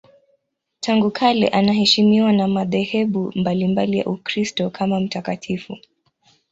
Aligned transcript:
Tangu 0.79 1.11
kale 1.11 1.47
anaheshimiwa 1.47 2.33
na 2.33 2.47
madhehebu 2.47 3.31
mbalimbali 3.35 3.97
ya 3.97 4.05
Ukristo 4.05 4.69
kama 4.69 4.99
mtakatifu. 4.99 5.77